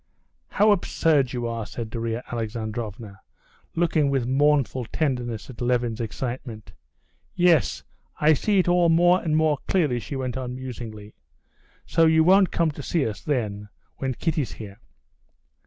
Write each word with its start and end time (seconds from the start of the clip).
"How 0.47 0.71
absurd 0.71 1.31
you 1.31 1.45
are!" 1.45 1.63
said 1.67 1.91
Darya 1.91 2.23
Alexandrovna, 2.31 3.21
looking 3.75 4.09
with 4.09 4.25
mournful 4.25 4.85
tenderness 4.85 5.47
at 5.47 5.61
Levin's 5.61 6.01
excitement. 6.01 6.73
"Yes, 7.35 7.83
I 8.19 8.33
see 8.33 8.57
it 8.57 8.67
all 8.67 8.89
more 8.89 9.21
and 9.21 9.37
more 9.37 9.59
clearly," 9.67 9.99
she 9.99 10.15
went 10.15 10.37
on 10.37 10.55
musingly. 10.55 11.13
"So 11.85 12.07
you 12.07 12.23
won't 12.23 12.49
come 12.49 12.71
to 12.71 12.81
see 12.81 13.05
us, 13.07 13.21
then, 13.21 13.69
when 13.97 14.15
Kitty's 14.15 14.53
here?" 14.53 14.79